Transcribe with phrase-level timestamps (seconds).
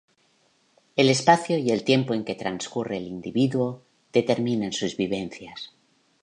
[0.95, 5.75] El espacio y el tiempo en que transcurre el individuo determinan sus vivencias.